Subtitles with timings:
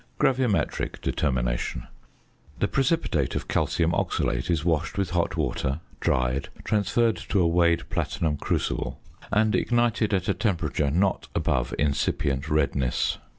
[0.17, 1.85] GRAVIMETRIC DETERMINATION.
[2.57, 7.87] The precipitate of calcium oxalate is washed with hot water, dried, transferred to a weighed
[7.91, 8.99] platinum crucible,
[9.31, 13.19] and ignited at a temperature not above incipient redness.